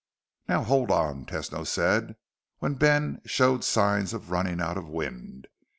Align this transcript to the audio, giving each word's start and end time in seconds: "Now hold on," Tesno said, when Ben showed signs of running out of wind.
"Now 0.47 0.63
hold 0.63 0.89
on," 0.89 1.27
Tesno 1.27 1.63
said, 1.63 2.15
when 2.57 2.73
Ben 2.73 3.21
showed 3.23 3.63
signs 3.63 4.15
of 4.15 4.31
running 4.31 4.59
out 4.59 4.75
of 4.77 4.89
wind. 4.89 5.45